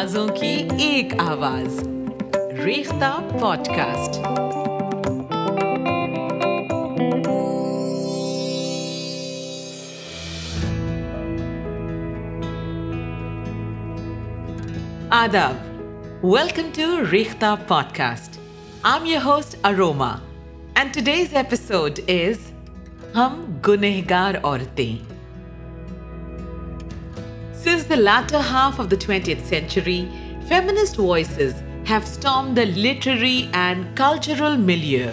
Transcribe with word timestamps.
آوازوں 0.00 0.28
کی 0.28 0.52
ایک 0.78 1.12
آواز 1.20 1.78
ریختہ 2.64 3.10
پوڈ 3.30 3.66
کاسٹ 3.66 4.16
آداب 15.10 16.24
welcome 16.24 16.70
to 16.74 16.88
Rekhta 17.12 17.54
pod 17.68 17.94
cost 17.96 18.38
I'm 18.86 19.06
your 19.06 19.24
host 19.24 19.56
Aroma 19.62 20.12
and 20.74 20.94
today's 20.94 21.36
episode 21.36 22.00
is 22.08 22.50
ہم 23.16 23.44
گنہگار 23.68 24.44
عورتیں 24.44 25.19
Since 27.62 27.84
the 27.84 27.96
latter 27.96 28.38
half 28.38 28.78
of 28.78 28.88
the 28.88 28.96
20th 28.96 29.44
century, 29.44 30.08
feminist 30.48 30.96
voices 30.96 31.52
have 31.84 32.06
stormed 32.08 32.56
the 32.56 32.64
literary 32.64 33.50
and 33.52 33.94
cultural 33.94 34.56
milieu. 34.56 35.12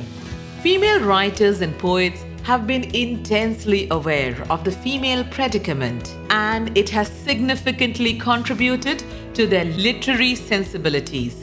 Female 0.61 1.01
writers 1.01 1.59
and 1.59 1.77
poets 1.77 2.23
have 2.43 2.65
been 2.65 2.85
intensely 2.95 3.89
aware 3.91 4.33
of 4.49 4.63
the 4.63 4.71
female 4.71 5.25
predicament 5.25 6.15
and 6.29 6.75
it 6.77 6.89
has 6.89 7.09
significantly 7.09 8.13
contributed 8.17 9.03
to 9.33 9.45
their 9.45 9.65
literary 9.65 10.33
sensibilities. 10.33 11.42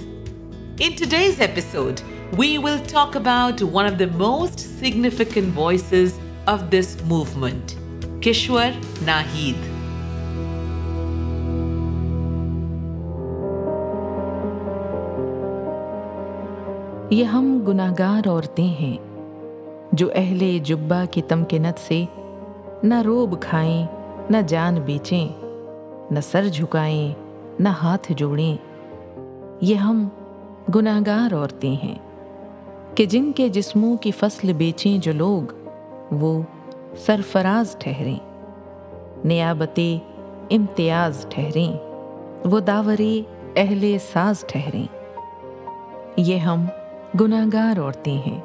In 0.79 0.97
today's 0.97 1.39
episode, 1.39 2.01
we 2.39 2.57
will 2.57 2.81
talk 2.87 3.15
about 3.15 3.63
one 3.63 3.85
of 3.85 3.99
the 3.99 4.07
most 4.07 4.59
significant 4.79 5.49
voices 5.49 6.19
of 6.47 6.71
this 6.71 6.99
movement, 7.03 7.77
Kishwar 8.23 8.73
Nahid. 9.05 9.74
یہ 17.15 17.25
ہم 17.25 17.47
گناہ 17.69 17.93
گار 17.99 18.29
عورتیں 18.29 18.81
ہیں 18.81 18.97
جو 19.93 20.09
اہل 20.15 20.59
جبا 20.65 21.05
کی 21.11 21.23
تمکنت 21.23 21.79
سے 21.79 22.05
نہ 22.83 22.95
روب 23.05 23.41
کھائیں 23.41 23.87
نہ 24.31 24.37
جان 24.49 24.81
بیچیں 24.81 25.29
نہ 26.11 26.21
سر 26.23 26.49
جھکائیں 26.49 27.15
نہ 27.61 27.69
ہاتھ 27.69 28.13
جوڑیں 28.13 28.57
یہ 29.61 29.75
ہم 29.75 30.09
گناہ 30.75 31.01
گار 31.07 31.35
عورتیں 31.35 31.75
ہیں 31.85 31.95
کہ 32.97 33.07
جن 33.07 33.33
کے 33.33 33.49
جسموں 33.49 33.97
کی 33.97 34.11
فصل 34.11 34.53
بیچیں 34.53 34.99
جو 34.99 35.13
لوگ 35.13 35.53
وہ 36.15 36.41
سرفراز 37.07 37.77
ٹھہریں 37.79 38.19
نیابت 39.25 39.81
امتیاز 40.51 41.27
ٹھہریں 41.31 41.77
وہ 42.45 42.61
داوری 42.61 43.23
اہل 43.57 43.97
ساز 44.13 44.45
ٹھہریں 44.47 44.87
یہ 46.17 46.37
ہم 46.37 46.65
گناہ 47.21 47.45
گار 47.53 47.79
عورتیں 47.79 48.17
ہیں 48.27 48.41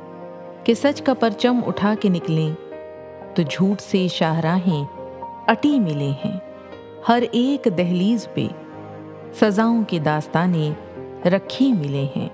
کہ 0.63 0.73
سچ 0.73 1.01
کا 1.01 1.13
پرچم 1.13 1.59
اٹھا 1.67 1.93
کے 1.99 2.09
نکلیں 2.09 2.53
تو 3.35 3.43
جھوٹ 3.49 3.81
سے 3.81 4.07
شاہراہیں 4.07 4.83
اٹی 5.47 5.79
ملے 5.79 6.09
ہیں 6.25 6.37
ہر 7.09 7.23
ایک 7.31 7.67
دہلیز 7.77 8.27
پہ 8.33 8.47
سزاؤں 9.39 9.83
کے 9.87 9.99
داستانیں 9.99 11.27
رکھی 11.27 11.71
ملے 11.73 12.05
ہیں 12.15 12.27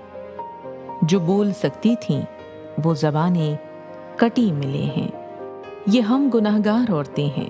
جو 1.02 1.20
بول 1.20 1.52
سکتی 1.52 1.94
تھیں 2.00 2.20
وہ 2.84 2.94
زبانیں 2.94 3.56
کٹی 4.16 4.50
ملے 4.52 4.84
ہیں 4.96 5.08
یہ 5.86 6.00
ہم 6.00 6.28
گناہ 6.34 6.58
گار 6.64 6.92
عورتیں 6.92 7.28
ہیں 7.38 7.48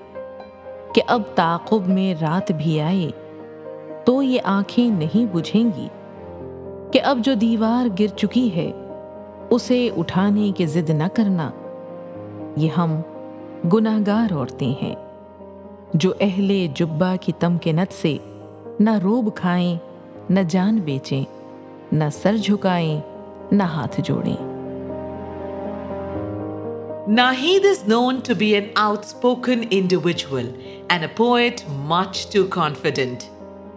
کہ 0.95 1.01
اب 1.07 1.21
تعقب 1.35 1.87
میں 1.87 2.13
رات 2.21 2.51
بھی 2.51 2.79
آئے 2.81 3.09
تو 4.05 4.21
یہ 4.23 4.39
آنکھیں 4.43 4.89
نہیں 4.89 5.33
بجھیں 5.35 5.69
گی 5.77 5.87
کہ 6.93 7.01
اب 7.03 7.19
جو 7.23 7.33
دیوار 7.33 7.87
گر 7.99 8.15
چکی 8.17 8.49
ہے 8.55 8.71
اسے 9.51 9.89
اٹھانے 9.97 10.51
کی 10.57 10.65
ضد 10.65 10.89
نہ 10.89 11.07
کرنا 11.13 11.49
یہ 12.57 12.69
ہم 12.77 12.99
گناہ 13.73 13.99
گار 14.07 14.33
عورتیں 14.33 14.73
ہیں 14.81 14.95
جو 15.93 16.13
اہل 16.19 16.51
جبا 16.75 17.15
کی 17.21 17.31
تمکنت 17.39 17.93
سے 17.93 18.17
نہ 18.79 18.97
روب 19.03 19.35
کھائیں 19.35 19.77
نہ 20.29 20.39
جان 20.49 20.79
بیچیں 20.79 21.23
نہ 21.91 22.03
سر 22.13 22.37
جھکائیں 22.37 22.99
نہ 23.51 23.63
ہاتھ 23.73 23.99
جوڑیں 24.03 24.35
Nahid 27.09 27.63
is 27.63 27.87
known 27.87 28.17
to 28.23 28.35
be 28.35 28.47
an 28.55 28.65
outspoken 28.75 29.61
individual 29.71 30.47
and 30.89 31.05
a 31.05 31.07
poet 31.09 31.63
much 31.87 32.29
too 32.29 32.41
confident. 32.49 33.29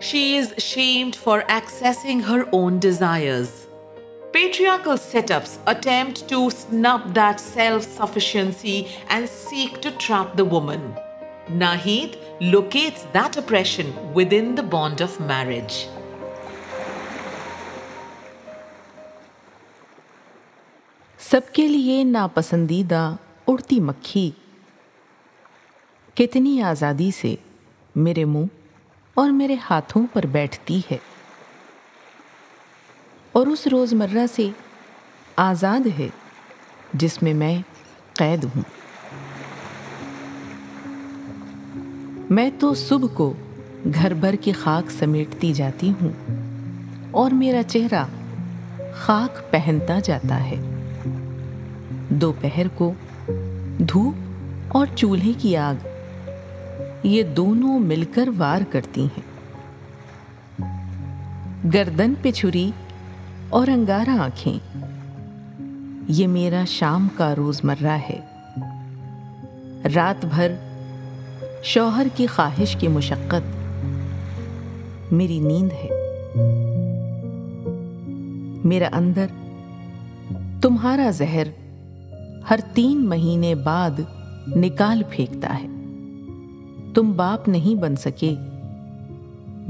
she 0.02 0.38
is 0.38 0.54
shamed 0.58 1.16
forcing 1.16 2.22
patriarchy 4.34 4.78
Nahid 11.50 12.16
locates 12.40 13.06
that 13.12 13.36
oppression 13.36 14.14
within 14.14 14.54
the 14.54 14.62
bond 14.62 15.02
of 15.02 15.20
marriage. 15.20 15.88
سب 21.20 21.52
کے 21.54 21.68
لیے 21.68 22.04
ناپسندیدہ 22.04 23.16
اڑتی 23.48 23.80
مکھی 23.80 24.30
کتنی 26.16 26.62
آزادی 26.62 27.12
سے 27.12 27.36
میرے 27.96 28.26
منہ 28.26 28.46
اور 29.18 29.30
میرے 29.32 29.56
ہاتھوں 29.70 30.06
پر 30.14 30.26
بیٹھتی 30.26 30.80
ہے 30.92 30.98
اور 33.32 33.48
اس 33.48 33.68
روزمرہ 33.68 34.26
سے 34.36 34.50
آزاد 35.36 35.88
ہے 36.00 36.08
جس 36.94 37.22
میں 37.24 37.34
میں 37.34 37.58
قید 38.14 38.44
ہوں 38.44 38.79
میں 42.30 42.50
تو 42.60 42.74
صبح 42.74 43.08
کو 43.14 43.34
گھر 43.94 44.14
بھر 44.14 44.36
کی 44.36 44.52
خاک 44.52 44.92
سمیٹتی 44.92 45.54
جاتی 45.54 45.92
ہوں 46.02 46.10
اور 47.12 47.32
میرا 47.32 47.62
چہرہ 47.68 48.06
خاک 48.94 49.52
پہنتا 49.52 50.00
جاتا 50.00 50.44
ہے 50.44 50.56
دوپہر 52.10 52.68
کو 52.76 52.94
دھوپ 53.80 54.14
اور 54.68 54.88
چولہے 54.96 55.32
کی 55.38 55.58
آگ 55.58 55.88
یہ 57.04 57.24
دونوں 57.24 57.80
مل 57.80 58.04
کر 58.14 58.30
وار 58.38 58.62
کرتی 58.72 59.08
ہیں 59.18 59.28
گردن 61.74 62.14
پہ 62.22 62.32
چھری 62.32 62.72
اور 63.50 63.68
انگارا 63.68 64.28
یہ 66.08 66.28
میرا 66.28 66.64
شام 66.66 67.08
کا 67.18 67.36
روز 67.36 67.64
مرہ 67.64 67.98
ہے 68.10 68.20
رات 69.96 70.26
بھر 70.26 70.52
شوہر 71.64 72.08
کی 72.16 72.28
خواہش 72.28 72.76
کی 72.76 72.88
مشقت 72.88 73.42
میری 75.12 75.40
نیند 75.40 75.72
ہے 75.72 75.88
میرا 78.66 78.90
اندر 78.92 79.26
تمہارا 80.62 81.10
زہر 81.12 81.48
ہر 82.52 82.60
تین 82.74 83.06
مہینے 83.06 83.56
بعد 83.56 84.00
نکال 84.56 85.02
پھینکتا 85.10 85.60
ہے 85.64 85.68
تم 86.94 87.12
باپ 87.12 87.50
نہیں 87.50 87.82
بن 87.82 87.96
سکے 87.96 88.36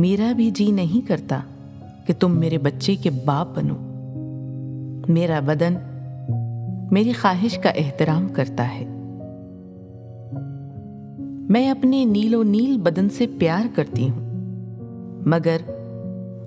میرا 0.00 0.31
بھی 0.31 0.51
جی 0.51 0.71
نہیں 0.71 1.07
کرتا 1.07 1.39
کہ 2.07 2.13
تم 2.19 2.39
میرے 2.39 2.57
بچے 2.57 2.95
کے 2.95 3.09
باپ 3.09 3.47
بنو 3.55 3.75
میرا 5.07 5.39
بدن 5.39 5.73
میری 6.91 7.11
خواہش 7.11 7.57
کا 7.57 7.69
احترام 7.69 8.27
کرتا 8.27 8.73
ہے 8.73 8.85
میں 11.49 11.69
اپنے 11.69 12.05
نیل 12.05 12.35
و 12.35 12.43
نیل 12.43 12.77
بدن 12.77 13.09
سے 13.09 13.25
پیار 13.39 13.65
کرتی 13.75 14.09
ہوں 14.09 14.25
مگر 15.25 15.57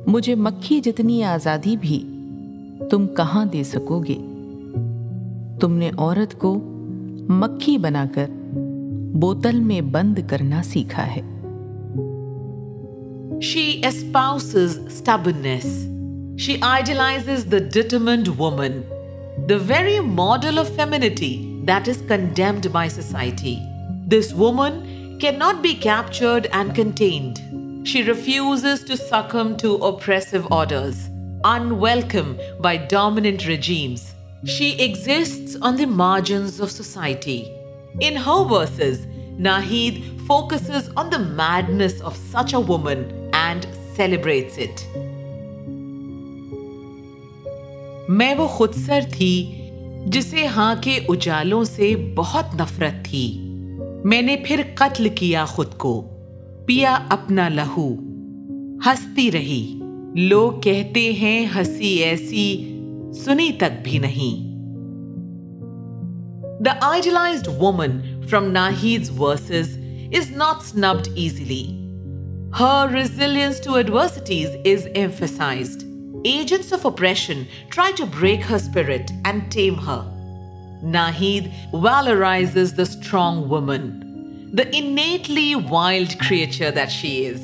مجھے 0.06 0.35
مکھی 0.35 0.81
جتنی 0.81 1.25
آزادی 1.25 1.77
بھی 1.77 1.99
تم 2.91 3.06
کہاں 3.06 3.44
دے 3.44 3.62
سکو 3.65 4.00
گے 4.00 4.15
تم 5.61 5.73
نے 5.73 5.91
عورت 5.99 6.39
کو 6.39 6.55
مکھی 7.29 7.79
بنا 7.79 8.05
کر 8.15 8.27
بوتل 9.15 9.61
میں 9.61 9.81
بند 9.81 10.19
کرنا 10.29 10.62
سیکھا 10.62 11.06
ہے 11.06 11.23
cannot 25.23 25.62
be 25.62 25.73
captured 25.77 26.49
and 26.53 26.75
contained. 26.75 27.87
She 27.87 28.03
refuses 28.03 28.83
to 28.85 28.97
succumb 28.97 29.56
to 29.59 29.77
oppressive 29.77 30.50
orders, 30.50 31.09
unwelcome 31.44 32.41
by 32.61 32.77
dominant 32.77 33.47
regimes. 33.47 34.17
She 34.44 34.83
exists 34.83 35.55
on 35.62 35.77
the 35.77 35.87
margins 35.87 36.59
of 36.59 36.73
society. 36.73 37.56
In 38.00 38.17
her 38.17 38.43
verses, 38.43 39.06
Nahid 39.39 40.27
focuses 40.27 40.91
on 40.97 41.11
the 41.11 41.21
madness 41.21 42.00
of 42.00 42.17
such 42.17 42.53
a 42.53 42.59
woman 42.59 43.31
and 43.33 43.69
celebrates 43.94 44.59
it. 44.59 44.85
میں 48.09 48.35
وہ 48.35 48.47
خودسر 48.56 49.09
تھی 49.12 49.35
جسے 50.12 50.47
ہاں 50.56 50.75
کے 50.83 50.99
اجالوں 51.09 51.65
سے 51.65 51.94
بہت 52.17 52.55
نفرت 52.61 53.05
تھی 53.05 53.42
میں 54.05 54.21
نے 54.23 54.37
پھر 54.47 54.61
قتل 54.75 55.09
کیا 55.09 55.44
خود 55.44 55.75
کو 55.79 56.00
پیا 56.67 56.94
اپنا 57.11 57.49
لہو 57.49 57.89
ہستی 58.87 59.31
رہی 59.33 59.79
لوگ 60.21 60.61
کہتے 60.61 61.00
ہیں 61.12 61.44
ہسی 61.56 61.91
ایسی 62.05 62.47
سنی 63.15 63.50
تک 63.59 63.83
بھی 63.83 63.99
نہیں 63.99 64.50
the 66.65 66.73
idealise 66.83 67.49
woman 67.49 68.00
from 68.29 68.56
verses 69.19 69.77
is 70.17 70.31
not 70.37 70.62
snubbed 70.62 71.09
easily 71.15 71.65
her 72.61 72.93
resilience 72.94 73.61
to 73.65 73.75
adversities 73.75 74.56
is 74.65 74.87
emphasised 74.94 75.83
agents 76.25 76.73
of 76.73 76.87
oppression 76.87 77.43
try 77.69 77.93
to 77.97 78.05
break 78.21 78.50
her 78.50 78.56
spirit 78.56 79.12
and 79.25 79.53
tame 79.53 79.79
her 79.81 80.22
Nahid 80.83 81.53
valorizes 81.71 82.75
the 82.75 82.85
strong 82.85 83.49
woman, 83.49 84.50
the 84.53 84.67
innately 84.77 85.55
wild 85.55 86.19
creature 86.19 86.73
that 86.73 86.91
she 86.91 87.25
is. 87.25 87.41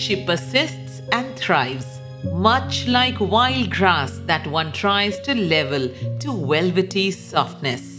She 0.00 0.26
persists 0.26 1.00
and 1.10 1.34
thrives, 1.34 1.86
much 2.24 2.86
like 2.86 3.18
wild 3.18 3.70
grass 3.70 4.20
that 4.26 4.46
one 4.46 4.70
tries 4.72 5.18
to 5.20 5.34
level 5.34 5.88
to 6.20 6.32
velvety 6.52 7.10
softness. 7.10 7.88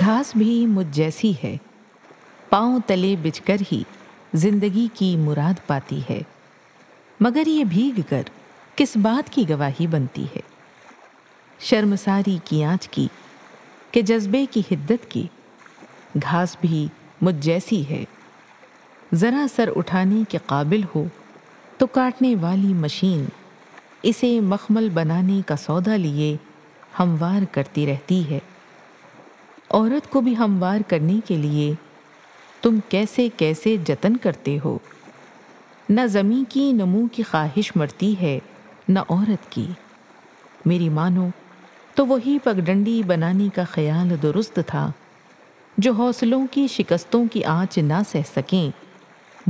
گھاس 0.00 0.34
بھی 0.36 0.64
مجھ 0.66 0.86
جیسی 0.92 1.32
ہے 1.42 1.56
پاؤں 2.50 2.78
تلے 2.86 3.14
بچ 3.22 3.40
کر 3.40 3.56
ہی 3.72 3.82
زندگی 4.34 4.86
کی 4.94 5.16
مراد 5.16 5.66
پاتی 5.66 6.00
ہے 6.08 6.20
مگر 7.20 7.46
یہ 7.46 7.64
بھیگ 7.64 8.00
کر 8.08 8.22
کس 8.76 8.96
بات 9.02 9.30
کی 9.32 9.48
گواہی 9.48 9.86
بنتی 9.86 10.24
ہے 10.34 10.53
شرمساری 11.60 12.38
کی 12.44 12.64
آنچ 12.64 12.88
کی 12.88 13.06
کہ 13.90 14.02
جذبے 14.02 14.44
کی 14.50 14.60
حدت 14.70 15.10
کی 15.10 15.26
گھاس 16.22 16.56
بھی 16.60 16.86
مجھ 17.22 17.34
جیسی 17.40 17.82
ہے 17.90 18.04
ذرا 19.14 19.46
سر 19.56 19.70
اٹھانے 19.76 20.22
کے 20.28 20.38
قابل 20.46 20.82
ہو 20.94 21.04
تو 21.78 21.86
کاٹنے 21.86 22.34
والی 22.40 22.72
مشین 22.74 23.24
اسے 24.02 24.40
مخمل 24.40 24.88
بنانے 24.88 25.40
کا 25.46 25.56
سودا 25.56 25.96
لیے 25.96 26.36
ہموار 27.00 27.44
کرتی 27.52 27.86
رہتی 27.86 28.22
ہے 28.30 28.38
عورت 29.70 30.10
کو 30.10 30.20
بھی 30.20 30.36
ہموار 30.36 30.80
کرنے 30.88 31.18
کے 31.26 31.36
لیے 31.36 31.72
تم 32.62 32.78
کیسے 32.88 33.28
کیسے 33.36 33.76
جتن 33.76 34.16
کرتے 34.16 34.58
ہو 34.64 34.78
نہ 35.88 36.06
زمیں 36.06 36.50
کی 36.50 36.70
نمو 36.72 37.06
کی 37.12 37.22
خواہش 37.22 37.76
مرتی 37.76 38.14
ہے 38.20 38.38
نہ 38.88 38.98
عورت 38.98 39.50
کی 39.52 39.66
میری 40.66 40.88
مانو 40.88 41.28
تو 41.96 42.06
وہی 42.06 42.38
پگڈنڈی 42.44 43.02
بنانے 43.06 43.48
کا 43.54 43.64
خیال 43.64 44.14
درست 44.22 44.58
تھا 44.66 44.90
جو 45.78 45.92
حوصلوں 45.92 46.46
کی 46.52 46.66
شکستوں 46.66 47.24
کی 47.32 47.44
آنچ 47.44 47.78
نہ 47.78 48.00
سہ 48.08 48.22
سکیں 48.34 48.70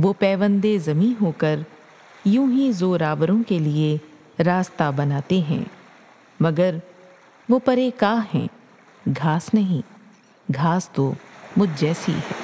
وہ 0.00 0.13
پیوندے 0.19 0.77
زمیں 0.77 1.13
ہو 1.21 1.31
کر 1.37 1.59
یوں 2.25 2.47
ہی 2.51 2.71
زوراوروں 2.71 3.41
کے 3.47 3.59
لیے 3.59 3.97
راستہ 4.45 4.91
بناتے 4.95 5.39
ہیں 5.49 5.63
مگر 6.39 6.75
وہ 7.49 7.59
پرے 7.65 7.89
کا 7.97 8.17
ہیں 8.33 8.47
گھاس 9.05 9.53
نہیں 9.53 9.81
گھاس 10.47 10.89
تو 10.89 11.11
مجھ 11.57 11.69
جیسی 11.77 12.11
ہے 12.11 12.43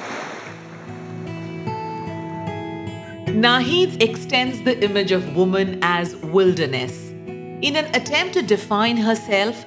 Naheed 3.34 3.94
extends 4.02 4.58
the 4.62 4.72
image 4.82 5.12
of 5.12 5.28
woman 5.34 5.70
as 5.82 6.10
wilderness. 6.32 6.96
In 7.62 7.76
an 7.76 7.86
attempt 7.94 8.34
to 8.34 8.42
define 8.44 8.98
herself, 8.98 9.64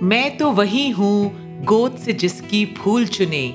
میں 0.02 0.28
تو 0.38 0.52
وہی 0.52 0.92
ہوں 0.92 1.28
گوت 1.68 1.98
سے 1.98 2.12
جس 2.12 2.42
کی 2.48 2.64
پھول 2.64 3.04
چنے 3.04 3.50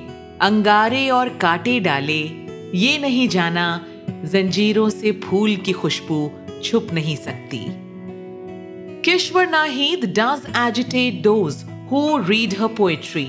انگارے 0.44 1.10
اور 1.10 1.28
کاٹے 1.40 1.78
ڈالے 1.80 2.22
یہ 2.74 2.98
نہیں 2.98 3.32
جانا 3.32 3.66
زنجیروں 4.24 4.90
سے 4.90 5.12
پھول 5.22 5.54
کی 5.56 5.74
خوشبو 5.74 6.18
چھپ 6.64 6.92
نہیں 6.94 7.16
سکتی 7.16 7.60
Kishwar 9.04 9.46
Naheed 9.46 10.20
agitate 10.56 11.28
who 11.92 12.02
read 12.30 12.54
her 12.60 12.76
poetry 12.78 13.26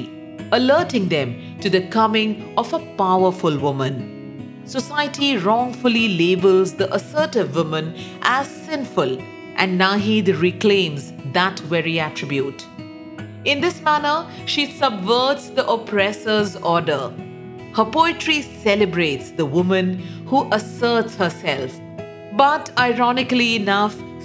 alerting 0.50 1.06
them 1.08 1.32
to 1.62 1.68
the 1.68 1.84
coming 1.90 2.34
of 2.56 2.74
a 2.74 2.82
power 2.96 3.32
full 3.40 3.58
woman 3.62 4.00
society 4.68 5.34
wrong 5.44 5.80
fully 5.82 6.06
labels 6.16 6.74
the 6.78 6.94
assertive 6.94 7.46
woman 7.54 7.90
as 8.28 8.56
sinful 8.66 9.16
and 9.56 9.78
Naheed 9.78 10.28
reclaims 10.42 11.10
that 11.34 11.62
very 11.68 12.00
attribute 12.00 12.62
پوئٹریٹ 13.46 14.78
ولی 15.06 16.04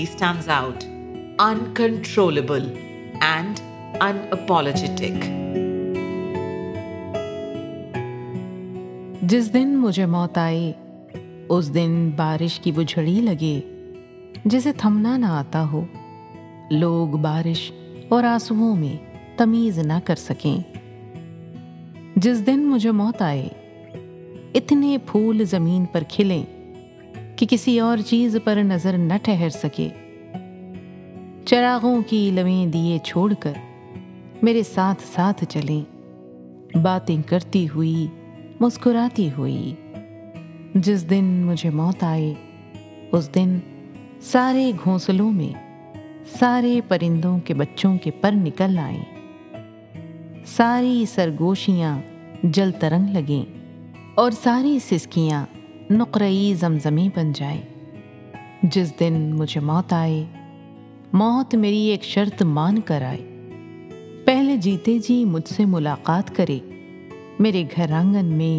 stand 0.02 0.48
out 0.48 0.84
uncontrollable 1.38 2.74
and 3.20 3.60
energetic 4.00 5.24
جس 9.22 9.52
دن 9.52 9.76
مجھے 9.76 10.06
موت 10.06 10.38
آئی 10.38 10.72
اس 11.50 11.74
دن 11.74 12.10
بارش 12.16 12.60
کی 12.60 12.70
وہ 12.76 12.82
جھڑی 12.82 13.20
لگے 13.20 13.60
جسے 14.44 14.72
تھمنا 14.72 15.16
نہ 15.16 15.26
آتا 15.26 15.64
ہو 15.72 15.84
لوگ 16.70 17.16
بارش 17.16 17.72
اور 18.08 18.24
آنسوؤں 18.24 18.76
میں 18.76 18.96
تمیز 19.36 19.78
نہ 19.78 19.92
کر 20.04 20.14
سکیں 20.14 20.60
جس 22.16 22.46
دن 22.46 22.60
مجھے 22.60 22.90
موت 22.90 23.22
آئے 23.22 23.48
اتنے 24.54 24.96
پھول 25.06 25.44
زمین 25.44 25.84
پر 25.84 26.02
کھلیں 26.08 26.42
کہ 27.36 27.46
کسی 27.50 27.78
اور 27.80 27.98
چیز 28.06 28.36
پر 28.44 28.56
نظر 28.56 28.98
نہ 28.98 29.14
ٹھہر 29.22 29.48
سکے 29.48 29.88
چراغوں 31.44 32.02
کی 32.06 32.30
لویں 32.34 32.66
دیے 32.66 32.98
چھوڑ 33.04 33.32
کر 33.40 33.58
میرے 34.42 34.62
ساتھ 34.62 35.02
ساتھ 35.14 35.44
چلیں 35.48 35.80
باتیں 36.76 37.16
کرتی 37.26 37.66
ہوئی 37.74 38.06
مسکراتی 38.60 39.28
ہوئی 39.38 39.74
جس 40.74 41.10
دن 41.10 41.24
مجھے 41.24 41.70
موت 41.70 42.04
آئے 42.04 42.34
اس 43.12 43.34
دن 43.34 43.58
سارے 44.22 44.72
گھونسلوں 44.84 45.30
میں 45.32 45.52
سارے 46.38 46.80
پرندوں 46.88 47.38
کے 47.38 47.54
بچوں 47.54 47.98
کے 47.98 48.10
پر 48.10 48.32
نکل 48.32 48.78
آئیں 48.78 49.02
ساری 50.46 51.04
سرگوشیاں 51.14 51.98
جل 52.42 52.70
ترنگ 52.72 53.08
لگیں 53.08 53.50
اور 54.14 54.30
ساری 54.30 54.78
سسکیاں 54.78 55.44
نقرئی 55.90 56.54
زمزمی 56.54 57.08
بن 57.16 57.32
جائیں 57.32 57.60
جس 58.62 58.92
دن 59.00 59.30
مجھے 59.34 59.60
موت 59.60 59.92
آئے 59.92 60.24
موت 61.12 61.54
میری 61.54 61.80
ایک 61.80 62.02
شرط 62.02 62.42
مان 62.42 62.80
کر 62.80 63.02
آئے 63.02 63.24
پہلے 64.26 64.56
جیتے 64.56 64.98
جی 64.98 65.24
مجھ 65.24 65.48
سے 65.48 65.64
ملاقات 65.64 66.36
کرے 66.36 66.58
میرے 67.38 67.64
گھر 67.76 67.92
آنگن 67.92 68.26
میں 68.26 68.59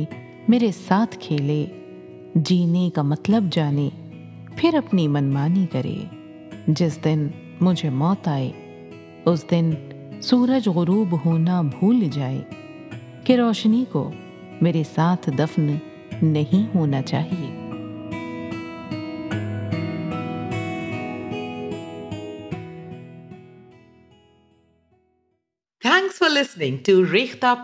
میرے 0.48 0.72
ساتھ 0.88 1.18
کھیلے 1.20 1.66
جینے 2.36 2.90
کا 2.96 3.02
مطلب 3.02 3.44
جانے 3.52 3.90
پھر 4.58 4.74
اپنی 4.74 5.08
منمانی 5.08 5.66
کرے 5.72 5.96
جس 6.68 6.98
دن 7.06 7.28
مجھے 7.62 7.90
موت 7.90 8.28
آئے 8.28 8.52
اس 9.26 9.46
دن 9.52 9.72
سورج 10.22 10.70
غروب 10.70 11.26
ہونا 11.26 11.62
بھول 11.62 12.08
جائے 12.12 12.42
کہ 13.24 13.36
روشنی 13.36 13.86
کو 13.92 14.12
میرے 14.62 14.84
ساتھ 14.96 15.30
دفن 15.38 15.76
نہیں 16.22 16.76
ہونا 16.76 17.02
چاہیے 17.02 17.58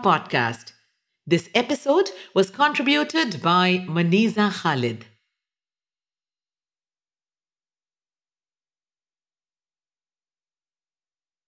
pod 0.02 0.30
cost 0.30 0.77
this 1.30 1.48
episode 1.52 2.08
was 2.34 2.50
contributed 2.50 3.34
by 3.42 3.78
Muneeza 3.88 4.48
Khalid 4.52 5.02